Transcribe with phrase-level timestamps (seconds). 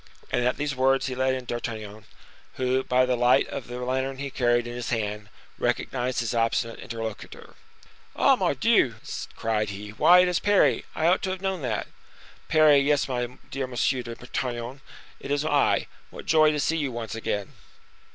[0.31, 2.05] And at these words he let in D'Artagnan,
[2.55, 6.79] who, by the light of the lantern he carried in his hand, recognized his obstinate
[6.79, 7.53] interlocutor.
[8.15, 8.35] "Ah!
[8.35, 8.95] Mordioux!"
[9.35, 10.85] cried he: "why, it is Parry!
[10.95, 11.85] I ought to have known that."
[12.47, 14.81] "Parry, yes, my dear Monsieur d'Artagnan,
[15.19, 15.85] it is I.
[16.09, 17.53] What joy to see you once again!"